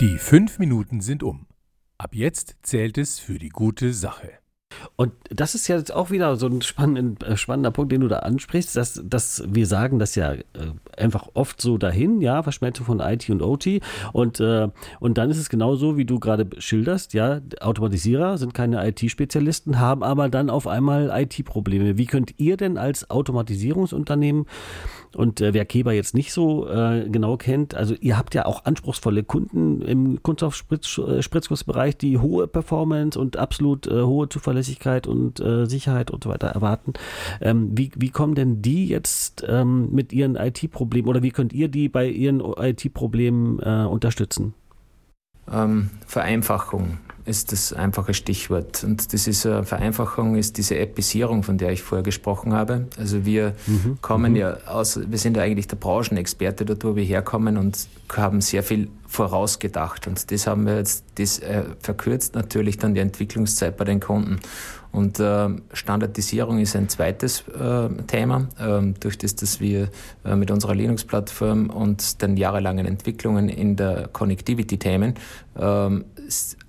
Die 0.00 0.18
fünf 0.18 0.58
Minuten 0.58 1.00
sind 1.00 1.22
um. 1.22 1.46
Ab 1.98 2.14
jetzt 2.14 2.56
zählt 2.62 2.98
es 2.98 3.20
für 3.20 3.38
die 3.38 3.50
gute 3.50 3.94
Sache. 3.94 4.43
Und 4.96 5.12
das 5.30 5.54
ist 5.54 5.68
ja 5.68 5.76
jetzt 5.76 5.92
auch 5.92 6.10
wieder 6.10 6.36
so 6.36 6.46
ein 6.46 6.62
spannender, 6.62 7.26
äh, 7.26 7.36
spannender 7.36 7.70
Punkt, 7.70 7.92
den 7.92 8.00
du 8.00 8.08
da 8.08 8.20
ansprichst, 8.20 8.76
dass, 8.76 9.02
dass 9.04 9.42
wir 9.46 9.66
sagen 9.66 9.98
das 9.98 10.14
ja 10.14 10.32
äh, 10.32 10.42
einfach 10.96 11.28
oft 11.34 11.60
so 11.60 11.78
dahin, 11.78 12.20
ja, 12.20 12.42
Verschmelzung 12.42 12.86
von 12.86 13.00
IT 13.00 13.28
und 13.30 13.42
OT. 13.42 13.80
Und, 14.12 14.40
äh, 14.40 14.68
und 15.00 15.18
dann 15.18 15.30
ist 15.30 15.38
es 15.38 15.48
genauso, 15.48 15.96
wie 15.96 16.04
du 16.04 16.18
gerade 16.20 16.48
schilderst, 16.58 17.14
ja, 17.14 17.40
Automatisierer 17.60 18.38
sind 18.38 18.54
keine 18.54 18.86
IT-Spezialisten, 18.88 19.78
haben 19.78 20.02
aber 20.02 20.28
dann 20.28 20.50
auf 20.50 20.66
einmal 20.66 21.10
IT-Probleme. 21.12 21.98
Wie 21.98 22.06
könnt 22.06 22.34
ihr 22.38 22.56
denn 22.56 22.78
als 22.78 23.10
Automatisierungsunternehmen 23.10 24.46
und 25.16 25.40
äh, 25.40 25.54
wer 25.54 25.64
Keber 25.64 25.92
jetzt 25.92 26.14
nicht 26.14 26.32
so 26.32 26.68
äh, 26.68 27.08
genau 27.08 27.36
kennt, 27.36 27.74
also 27.74 27.94
ihr 28.00 28.18
habt 28.18 28.34
ja 28.34 28.46
auch 28.46 28.64
anspruchsvolle 28.64 29.22
Kunden 29.22 29.80
im 29.82 30.22
Kunststoff-Spritzgussbereich, 30.22 31.96
die 31.96 32.18
hohe 32.18 32.48
Performance 32.48 33.18
und 33.18 33.36
absolut 33.36 33.86
äh, 33.86 34.02
hohe 34.02 34.28
Zuverlässigkeit 34.28 34.63
und 35.06 35.40
äh, 35.40 35.66
Sicherheit 35.66 36.10
und 36.10 36.24
so 36.24 36.30
weiter 36.30 36.48
erwarten. 36.48 36.94
Ähm, 37.40 37.70
wie, 37.72 37.92
wie 37.94 38.10
kommen 38.10 38.34
denn 38.34 38.62
die 38.62 38.86
jetzt 38.86 39.44
ähm, 39.46 39.90
mit 39.92 40.12
ihren 40.12 40.36
IT-Problemen 40.36 41.08
oder 41.08 41.22
wie 41.22 41.30
könnt 41.30 41.52
ihr 41.52 41.68
die 41.68 41.88
bei 41.88 42.08
ihren 42.08 42.40
IT-Problemen 42.40 43.60
äh, 43.60 43.86
unterstützen? 43.86 44.54
Ähm, 45.50 45.90
Vereinfachung 46.06 46.98
ist 47.26 47.52
das 47.52 47.72
einfache 47.72 48.12
Stichwort. 48.12 48.84
Und 48.84 49.12
das 49.12 49.26
ist 49.26 49.46
eine 49.46 49.64
Vereinfachung, 49.64 50.36
ist 50.36 50.58
diese 50.58 50.78
Episierung, 50.78 51.42
von 51.42 51.56
der 51.56 51.70
ich 51.70 51.82
vorher 51.82 52.02
gesprochen 52.02 52.52
habe. 52.52 52.86
Also 52.98 53.24
wir 53.24 53.54
mhm. 53.66 53.98
kommen 54.02 54.32
mhm. 54.32 54.38
ja 54.38 54.56
aus, 54.66 55.00
wir 55.08 55.18
sind 55.18 55.36
ja 55.36 55.42
eigentlich 55.42 55.68
der 55.68 55.76
Branchenexperte 55.76 56.64
dort, 56.64 56.84
wo 56.84 56.96
wir 56.96 57.04
herkommen 57.04 57.56
und 57.56 57.86
haben 58.14 58.40
sehr 58.40 58.62
viel 58.62 58.88
vorausgedacht. 59.06 60.06
Und 60.06 60.30
das 60.30 60.46
haben 60.46 60.66
wir 60.66 60.76
jetzt, 60.76 61.04
das 61.14 61.38
äh, 61.38 61.64
verkürzt 61.80 62.34
natürlich 62.34 62.78
dann 62.78 62.94
die 62.94 63.00
Entwicklungszeit 63.00 63.76
bei 63.76 63.84
den 63.84 64.00
Kunden. 64.00 64.40
Und 64.94 65.18
äh, 65.18 65.48
Standardisierung 65.72 66.60
ist 66.60 66.76
ein 66.76 66.88
zweites 66.88 67.44
äh, 67.48 67.88
Thema, 68.06 68.48
äh, 68.60 68.92
durch 69.00 69.18
das, 69.18 69.34
dass 69.34 69.58
wir 69.58 69.88
äh, 70.24 70.36
mit 70.36 70.52
unserer 70.52 70.74
Linux-Plattform 70.74 71.68
und 71.68 72.22
den 72.22 72.36
jahrelangen 72.36 72.86
Entwicklungen 72.86 73.48
in 73.48 73.74
der 73.74 74.06
Connectivity-Themen 74.12 75.14
ähm, 75.58 76.04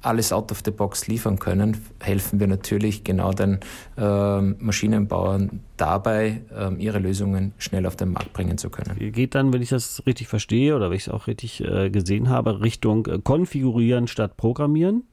alles 0.01 0.33
out 0.33 0.51
of 0.51 0.63
the 0.65 0.71
box 0.71 1.07
liefern 1.07 1.37
können, 1.37 1.77
helfen 1.99 2.39
wir 2.39 2.47
natürlich 2.47 3.03
genau 3.03 3.31
den 3.31 3.59
ähm, 3.95 4.55
Maschinenbauern 4.59 5.61
dabei, 5.77 6.41
ähm, 6.55 6.79
ihre 6.79 6.97
Lösungen 6.97 7.53
schnell 7.59 7.85
auf 7.85 7.95
den 7.95 8.11
Markt 8.11 8.33
bringen 8.33 8.57
zu 8.57 8.71
können. 8.71 8.97
Geht 9.11 9.35
dann, 9.35 9.53
wenn 9.53 9.61
ich 9.61 9.69
das 9.69 10.03
richtig 10.07 10.27
verstehe 10.29 10.75
oder 10.75 10.89
wenn 10.89 10.97
ich 10.97 11.07
es 11.07 11.13
auch 11.13 11.27
richtig 11.27 11.63
äh, 11.63 11.91
gesehen 11.91 12.29
habe, 12.29 12.61
Richtung 12.61 13.05
äh, 13.05 13.19
konfigurieren 13.23 14.07
statt 14.07 14.35
programmieren? 14.35 15.03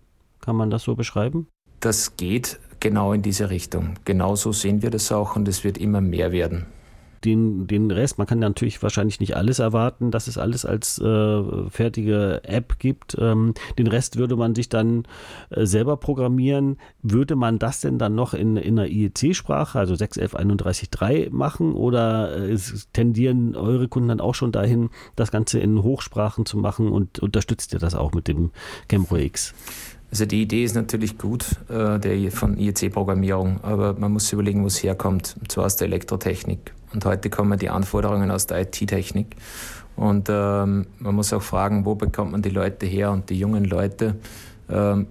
Kann 0.41 0.57
man 0.57 0.71
das 0.71 0.83
so 0.83 0.95
beschreiben? 0.95 1.47
Das 1.81 2.17
geht 2.17 2.59
genau 2.83 3.13
in 3.13 3.23
diese 3.23 3.49
Richtung. 3.49 3.95
Genauso 4.05 4.53
sehen 4.53 4.83
wir 4.83 4.91
das 4.91 5.11
auch 5.13 5.37
und 5.37 5.49
es 5.49 5.65
wird 5.65 5.79
immer 5.79 6.03
mehr 6.03 6.33
werden. 6.33 6.67
Den, 7.25 7.69
den 7.69 7.93
Rest, 7.93 8.19
man 8.19 8.27
kann 8.27 8.41
natürlich 8.41 8.83
wahrscheinlich 8.83 9.21
nicht 9.21 9.37
alles 9.37 9.61
erwarten, 9.61 10.11
dass 10.11 10.27
es 10.27 10.39
alles 10.39 10.65
als 10.67 10.99
äh, 10.99 11.71
fertige 11.71 12.41
App 12.43 12.81
gibt. 12.81 13.17
Ähm, 13.17 13.55
den 13.79 13.87
Rest 13.87 14.17
würde 14.17 14.35
man 14.35 14.57
sich 14.57 14.69
dann 14.69 15.05
äh, 15.51 15.65
selber 15.65 15.97
programmieren. 15.97 16.79
Würde 17.01 17.37
man 17.37 17.61
das 17.61 17.81
denn 17.81 18.01
dann 18.01 18.17
noch 18.17 18.35
in, 18.35 18.57
in 18.57 18.77
einer 18.77 18.89
IEC-Sprache, 18.89 19.79
also 19.79 19.95
6.11.31.3 19.95 21.31
machen 21.31 21.75
oder 21.75 22.37
äh, 22.37 22.59
tendieren 22.93 23.55
eure 23.55 23.87
Kunden 23.87 24.09
dann 24.09 24.21
auch 24.21 24.35
schon 24.35 24.51
dahin, 24.51 24.91
das 25.15 25.31
Ganze 25.31 25.61
in 25.61 25.85
Hochsprachen 25.85 26.45
zu 26.45 26.59
machen 26.59 26.91
und 26.91 27.21
unterstützt 27.21 27.73
ihr 27.73 27.79
das 27.79 27.95
auch 27.95 28.13
mit 28.13 28.27
dem 28.27 28.51
Cambro 28.89 29.19
X? 29.19 29.55
Also 30.13 30.27
die 30.27 30.43
Idee 30.43 30.63
ist 30.63 30.75
natürlich 30.75 31.17
gut, 31.17 31.57
äh, 31.71 31.99
der 31.99 32.31
von 32.31 32.59
IEC-Programmierung, 32.59 33.61
aber 33.63 33.95
man 33.95 34.13
muss 34.13 34.31
überlegen, 34.31 34.63
wo 34.63 34.67
es 34.67 34.83
herkommt, 34.83 35.37
und 35.41 35.51
zwar 35.51 35.65
aus 35.65 35.77
der 35.77 35.87
Elektrotechnik. 35.87 36.75
Und 36.93 37.07
heute 37.07 37.31
kommen 37.31 37.59
die 37.59 37.71
Anforderungen 37.71 38.31
aus 38.31 38.47
der 38.47 38.61
IT-Technik. 38.61 39.35
Und 39.97 40.29
ähm, 40.29 40.85
man 40.99 41.15
muss 41.15 41.33
auch 41.33 41.41
fragen, 41.41 41.87
wo 41.87 41.95
bekommt 41.95 42.33
man 42.33 42.43
die 42.43 42.51
Leute 42.51 42.85
her? 42.85 43.11
Und 43.11 43.31
die 43.31 43.39
jungen 43.39 43.65
Leute 43.65 44.17
ähm, 44.69 45.07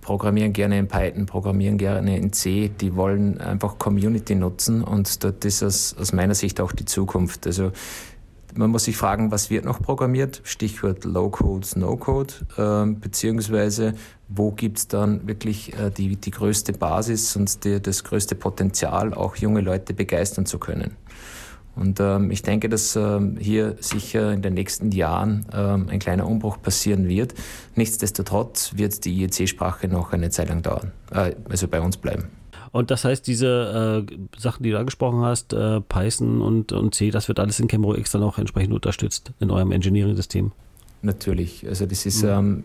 programmieren 0.00 0.52
gerne 0.52 0.78
in 0.78 0.86
Python, 0.86 1.26
programmieren 1.26 1.76
gerne 1.76 2.16
in 2.16 2.32
C, 2.32 2.70
die 2.80 2.94
wollen 2.94 3.40
einfach 3.40 3.78
Community 3.78 4.36
nutzen 4.36 4.84
und 4.84 5.24
dort 5.24 5.44
ist 5.44 5.64
aus, 5.64 5.96
aus 5.98 6.12
meiner 6.12 6.34
Sicht 6.34 6.60
auch 6.60 6.72
die 6.72 6.84
Zukunft. 6.84 7.46
Also 7.46 7.72
man 8.56 8.70
muss 8.70 8.84
sich 8.84 8.96
fragen, 8.96 9.30
was 9.30 9.50
wird 9.50 9.64
noch 9.64 9.80
programmiert? 9.82 10.40
Stichwort 10.44 11.04
Low-Code, 11.04 11.66
No-Code, 11.76 12.34
äh, 12.56 12.92
beziehungsweise 12.92 13.94
wo 14.28 14.52
gibt 14.52 14.78
es 14.78 14.88
dann 14.88 15.26
wirklich 15.26 15.74
äh, 15.78 15.90
die, 15.90 16.16
die 16.16 16.30
größte 16.30 16.72
Basis 16.72 17.36
und 17.36 17.64
die, 17.64 17.80
das 17.80 18.04
größte 18.04 18.34
Potenzial, 18.34 19.14
auch 19.14 19.36
junge 19.36 19.60
Leute 19.60 19.94
begeistern 19.94 20.46
zu 20.46 20.58
können. 20.58 20.96
Und 21.76 21.98
ähm, 21.98 22.30
ich 22.30 22.42
denke, 22.42 22.68
dass 22.68 22.94
ähm, 22.94 23.36
hier 23.38 23.76
sicher 23.80 24.32
in 24.32 24.42
den 24.42 24.54
nächsten 24.54 24.92
Jahren 24.92 25.44
ähm, 25.52 25.88
ein 25.88 25.98
kleiner 25.98 26.26
Umbruch 26.26 26.62
passieren 26.62 27.08
wird. 27.08 27.34
Nichtsdestotrotz 27.74 28.74
wird 28.76 29.04
die 29.04 29.22
IEC-Sprache 29.22 29.88
noch 29.88 30.12
eine 30.12 30.30
Zeit 30.30 30.48
lang 30.48 30.62
dauern, 30.62 30.92
äh, 31.10 31.34
also 31.48 31.66
bei 31.66 31.80
uns 31.80 31.96
bleiben. 31.96 32.28
Und 32.74 32.90
das 32.90 33.04
heißt, 33.04 33.24
diese 33.28 34.04
äh, 34.10 34.16
Sachen, 34.36 34.64
die 34.64 34.72
du 34.72 34.78
angesprochen 34.80 35.20
hast, 35.20 35.52
äh, 35.52 35.80
Python 35.80 36.40
und, 36.40 36.72
und 36.72 36.92
C, 36.92 37.12
das 37.12 37.28
wird 37.28 37.38
alles 37.38 37.60
in 37.60 37.68
Camero 37.68 37.94
X 37.94 38.10
dann 38.10 38.24
auch 38.24 38.36
entsprechend 38.36 38.74
unterstützt 38.74 39.30
in 39.38 39.52
eurem 39.52 39.70
Engineering-System. 39.70 40.50
Natürlich. 41.00 41.64
Also 41.68 41.86
das 41.86 42.04
ist, 42.04 42.24
mhm. 42.24 42.28
ähm, 42.28 42.64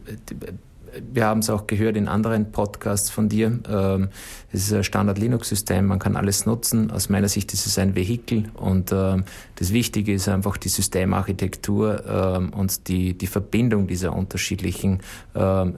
wir 1.12 1.26
haben 1.26 1.40
es 1.40 1.50
auch 1.50 1.68
gehört 1.68 1.98
in 1.98 2.08
anderen 2.08 2.52
Podcasts 2.52 3.10
von 3.10 3.30
dir. 3.30 3.60
Ähm, 3.70 4.10
es 4.52 4.68
ist 4.68 4.74
ein 4.74 4.84
Standard-Linux-System, 4.84 5.86
man 5.86 6.00
kann 6.00 6.16
alles 6.16 6.46
nutzen. 6.46 6.92
Aus 6.92 7.10
meiner 7.10 7.28
Sicht 7.28 7.54
ist 7.54 7.66
es 7.66 7.78
ein 7.78 7.96
Vehikel 7.96 8.46
und 8.56 8.92
ähm, 8.92 9.26
das 9.56 9.74
Wichtige 9.74 10.14
ist 10.14 10.28
einfach 10.28 10.58
die 10.58 10.70
Systemarchitektur 10.70 12.04
ähm, 12.08 12.54
und 12.54 12.88
die, 12.88 13.18
die 13.18 13.28
Verbindung 13.28 13.88
dieser 13.88 14.16
unterschiedlichen 14.16 15.00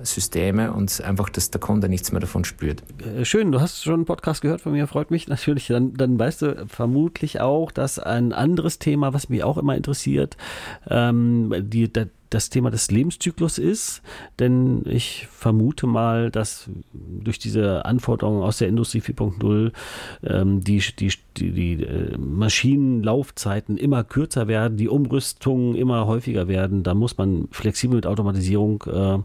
Systeme 0.03 0.71
und 0.71 1.01
einfach, 1.03 1.29
dass 1.29 1.51
der 1.51 1.61
Kunde 1.61 1.87
nichts 1.87 2.11
mehr 2.11 2.21
davon 2.21 2.45
spürt. 2.45 2.83
Äh, 3.03 3.25
schön, 3.25 3.51
du 3.51 3.61
hast 3.61 3.83
schon 3.83 3.95
einen 3.95 4.05
Podcast 4.05 4.41
gehört 4.41 4.61
von 4.61 4.71
mir, 4.71 4.87
freut 4.87 5.11
mich 5.11 5.27
natürlich. 5.27 5.67
Dann, 5.67 5.93
dann 5.93 6.17
weißt 6.17 6.41
du 6.41 6.65
vermutlich 6.67 7.41
auch, 7.41 7.71
dass 7.71 7.99
ein 7.99 8.33
anderes 8.33 8.79
Thema, 8.79 9.13
was 9.13 9.29
mich 9.29 9.43
auch 9.43 9.57
immer 9.57 9.75
interessiert, 9.75 10.37
die, 10.89 11.93
der, 11.93 12.07
das 12.31 12.49
Thema 12.49 12.71
des 12.71 12.89
Lebenszyklus 12.89 13.57
ist, 13.57 14.01
denn 14.39 14.83
ich 14.85 15.27
vermute 15.29 15.85
mal, 15.85 16.31
dass 16.31 16.69
durch 16.93 17.37
diese 17.37 17.85
Anforderungen 17.85 18.41
aus 18.41 18.57
der 18.57 18.69
Industrie 18.69 19.01
4.0 19.01 19.71
ähm, 20.23 20.61
die, 20.61 20.81
die, 20.97 21.13
die, 21.37 21.51
die 21.51 21.83
äh, 21.83 22.17
Maschinenlaufzeiten 22.17 23.77
immer 23.77 24.03
kürzer 24.05 24.47
werden, 24.47 24.77
die 24.77 24.87
Umrüstungen 24.87 25.75
immer 25.75 26.07
häufiger 26.07 26.47
werden. 26.47 26.83
Da 26.83 26.93
muss 26.93 27.17
man 27.17 27.49
flexibel 27.51 27.97
mit 27.97 28.07
Automatisierung 28.07 28.83
äh, 28.87 29.19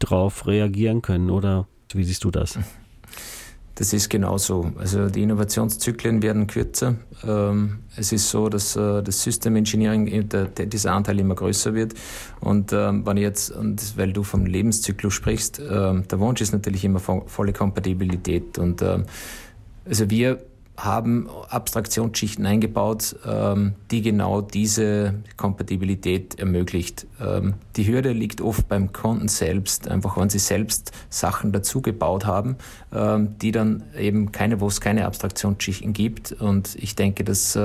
drauf 0.00 0.46
reagieren 0.48 1.02
können, 1.02 1.30
oder 1.30 1.68
wie 1.94 2.04
siehst 2.04 2.24
du 2.24 2.30
das? 2.32 2.58
Das 3.80 3.94
ist 3.94 4.10
genauso. 4.10 4.72
Also 4.76 5.08
die 5.08 5.22
Innovationszyklen 5.22 6.20
werden 6.20 6.46
kürzer. 6.46 6.96
Ähm, 7.26 7.78
es 7.96 8.12
ist 8.12 8.28
so, 8.28 8.50
dass 8.50 8.76
äh, 8.76 9.02
das 9.02 9.22
System 9.22 9.56
Engineering, 9.56 10.28
dieser 10.66 10.92
Anteil 10.92 11.18
immer 11.18 11.34
größer 11.34 11.72
wird. 11.72 11.94
Und 12.40 12.74
ähm, 12.74 13.06
wenn 13.06 13.16
jetzt, 13.16 13.54
weil 13.96 14.12
du 14.12 14.22
vom 14.22 14.44
Lebenszyklus 14.44 15.14
sprichst, 15.14 15.60
ähm, 15.60 16.06
der 16.06 16.20
Wunsch 16.20 16.42
ist 16.42 16.52
natürlich 16.52 16.84
immer 16.84 17.00
volle 17.00 17.54
Kompatibilität. 17.54 18.58
Und 18.58 18.82
also 18.82 20.10
wir 20.10 20.42
haben 20.84 21.28
Abstraktionsschichten 21.48 22.46
eingebaut, 22.46 23.16
ähm, 23.26 23.74
die 23.90 24.02
genau 24.02 24.40
diese 24.40 25.14
Kompatibilität 25.36 26.38
ermöglicht. 26.38 27.06
Ähm, 27.20 27.54
die 27.76 27.86
Hürde 27.86 28.12
liegt 28.12 28.40
oft 28.40 28.68
beim 28.68 28.92
Kunden 28.92 29.28
selbst, 29.28 29.88
einfach 29.88 30.16
wenn 30.16 30.30
sie 30.30 30.38
selbst 30.38 30.92
Sachen 31.08 31.52
dazu 31.52 31.82
gebaut 31.82 32.26
haben, 32.26 32.56
ähm, 32.92 33.38
die 33.38 33.52
dann 33.52 33.82
eben 33.98 34.32
keine, 34.32 34.60
wo 34.60 34.68
es 34.68 34.80
keine 34.80 35.06
Abstraktionsschichten 35.06 35.92
gibt. 35.92 36.32
Und 36.32 36.74
ich 36.76 36.96
denke, 36.96 37.24
dass 37.24 37.58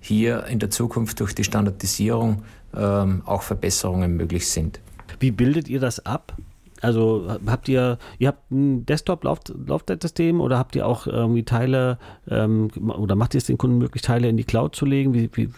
hier 0.00 0.44
in 0.46 0.58
der 0.58 0.70
Zukunft 0.70 1.20
durch 1.20 1.34
die 1.34 1.44
Standardisierung 1.44 2.42
auch 2.72 3.42
Verbesserungen 3.42 4.16
möglich 4.16 4.48
sind. 4.48 4.80
Wie 5.20 5.30
bildet 5.30 5.68
ihr 5.68 5.80
das 5.80 6.04
ab? 6.04 6.34
Also 6.82 7.38
habt 7.46 7.68
ihr, 7.68 7.98
ihr 8.18 8.28
habt 8.28 8.50
ein 8.50 8.84
Desktop-Laufzeitsystem 8.84 10.40
oder 10.40 10.58
habt 10.58 10.76
ihr 10.76 10.86
auch 10.86 11.06
irgendwie 11.06 11.44
Teile 11.44 11.98
ähm, 12.28 12.70
oder 12.76 13.14
macht 13.14 13.34
ihr 13.34 13.38
es 13.38 13.44
den 13.44 13.56
Kunden 13.56 13.78
möglich, 13.78 14.02
Teile 14.02 14.28
in 14.28 14.36
die 14.36 14.44
Cloud 14.44 14.74
zu 14.74 14.84
legen? 14.84 15.14
Wie, 15.14 15.30
wie, 15.32 15.48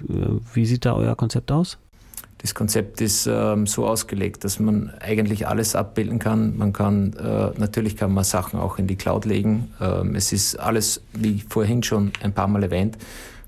wie 0.53 0.67
sieht 0.67 0.85
da 0.85 0.95
euer 0.95 1.17
Konzept 1.17 1.51
aus? 1.51 1.79
Das 2.45 2.55
Konzept 2.55 3.01
ist 3.01 3.27
ähm, 3.27 3.67
so 3.67 3.87
ausgelegt, 3.87 4.45
dass 4.45 4.61
man 4.61 4.93
eigentlich 5.01 5.49
alles 5.49 5.75
abbilden 5.75 6.19
kann. 6.19 6.59
Man 6.59 6.75
kann, 6.75 7.15
äh, 7.15 7.59
natürlich 7.59 7.97
kann 7.97 8.13
man 8.13 8.23
Sachen 8.23 8.61
auch 8.61 8.79
in 8.79 8.87
die 8.87 8.97
Cloud 8.97 9.25
legen. 9.25 9.73
Ähm, 9.81 10.15
es 10.15 10.31
ist 10.31 10.57
alles, 10.61 11.01
wie 11.15 11.43
vorhin 11.49 11.83
schon 11.83 12.13
ein 12.23 12.35
paar 12.35 12.47
Mal 12.47 12.63
erwähnt, 12.63 12.99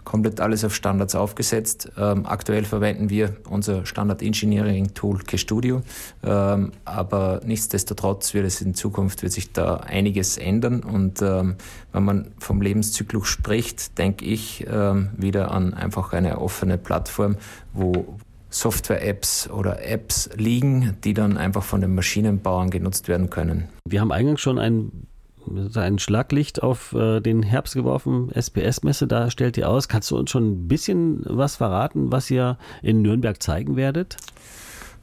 komplett 0.07 0.41
alles 0.41 0.65
auf 0.65 0.75
Standards 0.75 1.15
aufgesetzt. 1.15 1.91
Ähm, 1.99 2.25
aktuell 2.25 2.65
verwenden 2.65 3.11
wir 3.11 3.37
unser 3.51 3.85
Standard 3.85 4.23
Engineering 4.23 4.95
Tool 4.95 5.19
KStudio, 5.19 5.83
ähm, 6.25 6.73
aber 6.87 7.41
nichtsdestotrotz 7.45 8.33
wird 8.33 8.47
es 8.47 8.63
in 8.63 8.75
Zukunft 8.75 9.23
wird 9.23 9.33
sich 9.33 9.53
da 9.53 9.79
einiges 9.79 10.39
ändern 10.39 10.81
und 10.81 11.21
ähm, 11.21 11.57
wenn 11.93 12.05
man 12.05 12.29
vom 12.39 12.63
Lebenszyklus 12.63 13.27
spricht, 13.27 13.99
denke 13.99 14.25
ich 14.25 14.65
ähm, 14.71 15.11
wieder 15.17 15.51
an 15.51 15.75
einfach 15.75 16.13
eine 16.13 16.39
offene 16.41 16.79
Plattform, 16.79 17.37
wo 17.75 18.17
Software-Apps 18.49 19.51
oder 19.51 19.85
Apps 19.85 20.31
liegen, 20.37 20.97
die 21.03 21.15
dann 21.15 21.37
einfach 21.37 21.65
von 21.65 21.81
den 21.81 21.95
Maschinenbauern 21.95 22.71
genutzt 22.71 23.09
werden 23.09 23.29
können. 23.29 23.69
Wir 23.85 24.01
haben 24.01 24.13
eingangs 24.13 24.41
schon 24.41 24.61
ein 24.61 25.09
ein 25.75 25.99
Schlaglicht 25.99 26.63
auf 26.63 26.93
äh, 26.93 27.21
den 27.21 27.43
Herbst 27.43 27.75
geworfen, 27.75 28.31
SPS-Messe, 28.33 29.07
da 29.07 29.31
stellt 29.31 29.57
ihr 29.57 29.69
aus. 29.69 29.89
Kannst 29.89 30.11
du 30.11 30.19
uns 30.19 30.31
schon 30.31 30.53
ein 30.53 30.69
bisschen 30.69 31.23
was 31.25 31.57
verraten, 31.57 32.13
was 32.13 32.31
ihr 32.31 32.59
in 32.83 33.03
Nürnberg 33.03 33.43
zeigen 33.43 33.77
werdet? 33.77 34.17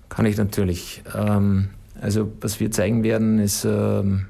Kann 0.09 0.25
ich 0.25 0.37
natürlich. 0.37 1.03
Ähm, 1.15 1.69
also 1.99 2.31
was 2.41 2.59
wir 2.59 2.71
zeigen 2.71 3.03
werden, 3.03 3.39
ist 3.39 3.65
ähm, 3.65 4.27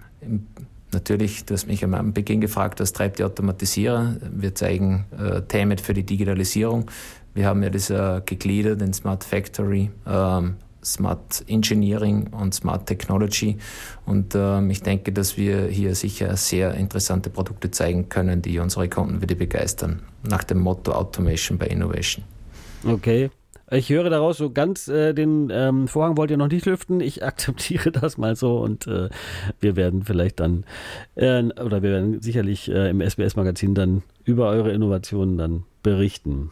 natürlich, 0.91 1.45
du 1.45 1.53
hast 1.53 1.67
mich 1.67 1.83
am 1.83 2.13
Beginn 2.13 2.41
gefragt, 2.41 2.79
was 2.79 2.93
treibt 2.93 3.19
die 3.19 3.23
Automatisierer. 3.23 4.15
Wir 4.31 4.55
zeigen 4.55 5.05
äh, 5.17 5.41
Themen 5.41 5.77
für 5.77 5.93
die 5.93 6.03
Digitalisierung. 6.03 6.89
Wir 7.33 7.47
haben 7.47 7.63
ja 7.63 7.69
das 7.69 7.89
äh, 7.89 8.21
gegliedert 8.25 8.81
in 8.81 8.93
Smart 8.93 9.23
Factory, 9.23 9.89
ähm, 10.07 10.55
Smart 10.83 11.43
Engineering 11.47 12.27
und 12.31 12.53
Smart 12.53 12.85
Technology. 12.85 13.57
Und 14.05 14.35
ähm, 14.35 14.69
ich 14.69 14.81
denke, 14.81 15.11
dass 15.11 15.37
wir 15.37 15.67
hier 15.67 15.95
sicher 15.95 16.35
sehr 16.37 16.73
interessante 16.73 17.29
Produkte 17.29 17.71
zeigen 17.71 18.09
können, 18.09 18.41
die 18.41 18.59
unsere 18.59 18.89
Kunden 18.89 19.21
wieder 19.21 19.35
begeistern. 19.35 20.01
Nach 20.27 20.43
dem 20.43 20.59
Motto 20.59 20.91
Automation 20.91 21.57
by 21.57 21.65
Innovation. 21.65 22.23
Okay. 22.85 23.29
Ich 23.71 23.89
höre 23.89 24.09
daraus 24.09 24.37
so 24.37 24.51
ganz, 24.51 24.87
äh, 24.87 25.13
den 25.13 25.49
ähm, 25.51 25.87
Vorhang 25.87 26.15
wollt 26.15 26.29
ihr 26.29 26.37
noch 26.37 26.49
nicht 26.49 26.65
lüften. 26.65 26.99
Ich 26.99 27.23
akzeptiere 27.25 27.91
das 27.91 28.17
mal 28.17 28.35
so 28.35 28.59
und 28.59 28.87
äh, 28.87 29.09
wir 29.59 29.75
werden 29.75 30.03
vielleicht 30.03 30.39
dann, 30.39 30.65
äh, 31.15 31.43
oder 31.43 31.81
wir 31.81 31.91
werden 31.91 32.21
sicherlich 32.21 32.69
äh, 32.69 32.89
im 32.89 33.01
SBS-Magazin 33.01 33.73
dann 33.73 34.03
über 34.25 34.49
eure 34.49 34.71
Innovationen 34.71 35.37
dann 35.37 35.63
berichten. 35.81 36.51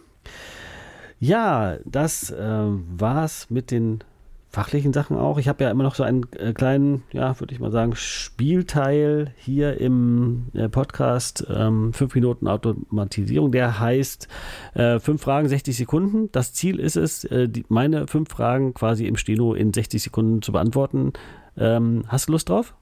Ja, 1.19 1.77
das 1.85 2.31
äh, 2.31 2.39
war's 2.39 3.51
mit 3.51 3.69
den 3.69 4.03
fachlichen 4.51 4.91
Sachen 4.91 5.17
auch. 5.17 5.37
Ich 5.37 5.47
habe 5.47 5.63
ja 5.63 5.71
immer 5.71 5.83
noch 5.83 5.95
so 5.95 6.03
einen 6.03 6.25
äh, 6.37 6.51
kleinen, 6.51 7.03
ja, 7.13 7.39
würde 7.39 7.53
ich 7.53 7.61
mal 7.61 7.71
sagen, 7.71 7.95
Spielteil 7.95 9.33
hier 9.37 9.79
im 9.79 10.47
äh, 10.53 10.67
Podcast 10.67 11.45
ähm, 11.49 11.93
5 11.93 12.15
Minuten 12.15 12.47
Automatisierung. 12.47 13.51
Der 13.53 13.79
heißt 13.79 14.27
äh, 14.73 14.99
5 14.99 15.21
Fragen, 15.21 15.47
60 15.47 15.75
Sekunden. 15.75 16.29
Das 16.33 16.53
Ziel 16.53 16.79
ist 16.79 16.97
es, 16.97 17.23
äh, 17.25 17.47
die, 17.47 17.65
meine 17.69 18.07
5 18.07 18.29
Fragen 18.29 18.73
quasi 18.73 19.07
im 19.07 19.15
Steno 19.15 19.53
in 19.53 19.73
60 19.73 20.03
Sekunden 20.03 20.41
zu 20.41 20.51
beantworten. 20.51 21.13
Ähm, 21.57 22.03
hast 22.07 22.27
du 22.27 22.33
Lust 22.33 22.49
drauf? 22.49 22.75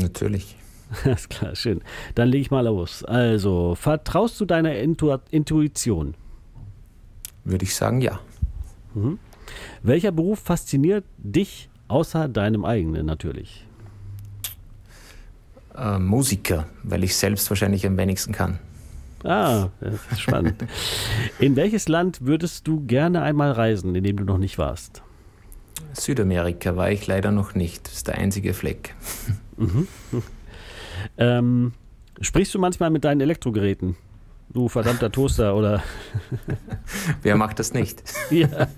Natürlich. 0.00 0.56
Alles 1.04 1.28
klar, 1.28 1.54
schön. 1.54 1.82
Dann 2.14 2.28
lege 2.28 2.40
ich 2.40 2.50
mal 2.50 2.64
los. 2.64 3.04
Also, 3.04 3.74
vertraust 3.74 4.40
du 4.40 4.46
deiner 4.46 4.76
Intu 4.76 5.14
Intuition? 5.30 6.14
Würde 7.44 7.64
ich 7.64 7.74
sagen, 7.74 8.00
ja. 8.00 8.20
Mhm. 8.94 9.18
Welcher 9.82 10.12
Beruf 10.12 10.40
fasziniert 10.40 11.04
dich 11.18 11.68
außer 11.88 12.28
deinem 12.28 12.64
eigenen 12.64 13.06
natürlich? 13.06 13.66
Äh, 15.76 15.98
Musiker, 15.98 16.66
weil 16.82 17.04
ich 17.04 17.16
selbst 17.16 17.48
wahrscheinlich 17.50 17.86
am 17.86 17.96
wenigsten 17.96 18.32
kann. 18.32 18.58
Ah, 19.24 19.68
das 19.80 20.00
ist 20.10 20.20
spannend. 20.20 20.64
in 21.38 21.56
welches 21.56 21.88
Land 21.88 22.22
würdest 22.22 22.66
du 22.66 22.84
gerne 22.86 23.22
einmal 23.22 23.52
reisen, 23.52 23.94
in 23.94 24.04
dem 24.04 24.16
du 24.16 24.24
noch 24.24 24.38
nicht 24.38 24.58
warst? 24.58 25.02
Südamerika 25.92 26.76
war 26.76 26.90
ich 26.90 27.06
leider 27.06 27.30
noch 27.30 27.54
nicht. 27.54 27.86
Das 27.86 27.94
ist 27.94 28.08
der 28.08 28.18
einzige 28.18 28.54
Fleck. 28.54 28.94
Mhm. 29.56 29.88
Ähm, 31.18 31.72
sprichst 32.20 32.54
du 32.54 32.58
manchmal 32.58 32.90
mit 32.90 33.04
deinen 33.04 33.20
Elektrogeräten? 33.20 33.96
Du 34.52 34.68
verdammter 34.68 35.10
Toaster 35.10 35.56
oder. 35.56 35.82
Wer 37.22 37.36
macht 37.36 37.58
das 37.58 37.72
nicht? 37.72 38.02
ja, 38.30 38.68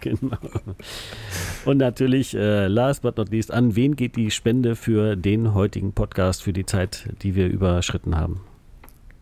genau. 0.00 0.36
Und 1.64 1.78
natürlich, 1.78 2.34
äh, 2.34 2.66
last 2.66 3.00
but 3.00 3.16
not 3.16 3.30
least, 3.30 3.50
an 3.50 3.74
wen 3.74 3.96
geht 3.96 4.16
die 4.16 4.30
Spende 4.30 4.76
für 4.76 5.16
den 5.16 5.54
heutigen 5.54 5.92
Podcast, 5.92 6.42
für 6.42 6.52
die 6.52 6.66
Zeit, 6.66 7.08
die 7.22 7.34
wir 7.34 7.48
überschritten 7.48 8.16
haben? 8.16 8.42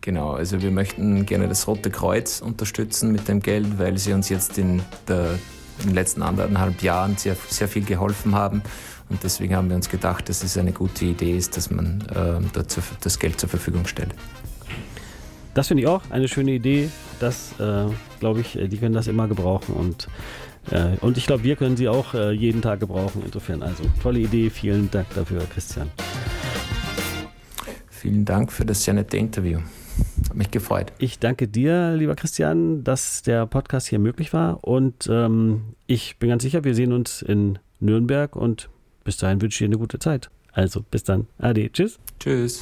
Genau, 0.01 0.31
also 0.31 0.61
wir 0.61 0.71
möchten 0.71 1.25
gerne 1.25 1.47
das 1.47 1.67
Rote 1.67 1.89
Kreuz 1.89 2.41
unterstützen 2.41 3.13
mit 3.13 3.29
dem 3.29 3.39
Geld, 3.39 3.79
weil 3.79 3.97
sie 3.97 4.11
uns 4.11 4.27
jetzt 4.27 4.57
in, 4.57 4.81
der, 5.07 5.39
in 5.79 5.89
den 5.89 5.95
letzten 5.95 6.21
anderthalb 6.21 6.81
Jahren 6.81 7.15
sehr, 7.15 7.37
sehr 7.47 7.69
viel 7.69 7.85
geholfen 7.85 8.35
haben. 8.35 8.61
Und 9.07 9.23
deswegen 9.23 9.55
haben 9.55 9.69
wir 9.69 9.75
uns 9.77 9.89
gedacht, 9.89 10.27
dass 10.27 10.43
es 10.43 10.57
eine 10.57 10.73
gute 10.73 11.05
Idee 11.05 11.37
ist, 11.37 11.55
dass 11.55 11.69
man 11.69 12.01
äh, 12.13 12.41
dazu, 12.51 12.81
das 13.01 13.19
Geld 13.19 13.39
zur 13.39 13.47
Verfügung 13.47 13.85
stellt. 13.85 14.13
Das 15.53 15.67
finde 15.67 15.83
ich 15.83 15.87
auch 15.87 16.01
eine 16.09 16.27
schöne 16.27 16.51
Idee. 16.51 16.89
Das, 17.19 17.53
äh, 17.59 17.85
glaube 18.19 18.41
ich, 18.41 18.57
äh, 18.57 18.67
die 18.67 18.77
können 18.77 18.93
das 18.93 19.07
immer 19.07 19.27
gebrauchen 19.27 19.75
und 19.75 20.07
äh, 20.69 20.97
und 21.01 21.17
ich 21.17 21.25
glaube, 21.25 21.43
wir 21.43 21.55
können 21.55 21.75
sie 21.75 21.89
auch 21.89 22.13
äh, 22.13 22.31
jeden 22.31 22.61
Tag 22.61 22.79
gebrauchen. 22.79 23.23
Insofern, 23.25 23.63
also 23.63 23.83
tolle 24.01 24.19
Idee. 24.19 24.49
Vielen 24.49 24.91
Dank 24.91 25.07
dafür, 25.15 25.41
Christian. 25.51 25.89
Vielen 27.89 28.25
Dank 28.25 28.51
für 28.51 28.65
das 28.65 28.83
sehr 28.83 28.93
nette 28.93 29.17
Interview. 29.17 29.59
Hat 30.29 30.35
mich 30.35 30.51
gefreut. 30.51 30.93
Ich 30.99 31.19
danke 31.19 31.47
dir, 31.47 31.95
lieber 31.95 32.15
Christian, 32.15 32.83
dass 32.83 33.21
der 33.21 33.45
Podcast 33.45 33.87
hier 33.87 33.99
möglich 33.99 34.33
war. 34.33 34.63
Und 34.63 35.07
ähm, 35.11 35.75
ich 35.87 36.17
bin 36.17 36.29
ganz 36.29 36.43
sicher, 36.43 36.63
wir 36.63 36.75
sehen 36.75 36.93
uns 36.93 37.21
in 37.21 37.59
Nürnberg 37.79 38.35
und 38.35 38.69
bis 39.03 39.17
dahin 39.17 39.41
wünsche 39.41 39.55
ich 39.55 39.59
dir 39.59 39.65
eine 39.65 39.77
gute 39.77 39.99
Zeit. 39.99 40.29
Also 40.53 40.81
bis 40.81 41.03
dann. 41.03 41.27
Ade. 41.37 41.71
Tschüss. 41.71 41.99
Tschüss. 42.19 42.61